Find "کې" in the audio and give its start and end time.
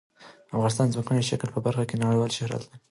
1.89-1.95